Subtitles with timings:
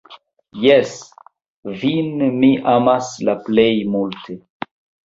[0.61, 0.93] Jes,
[1.83, 2.11] vin
[2.41, 4.43] mi amas la plej multe!